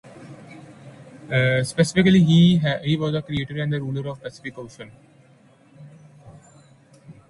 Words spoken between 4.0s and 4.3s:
of the